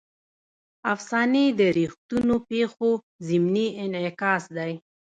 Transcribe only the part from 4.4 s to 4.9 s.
دی.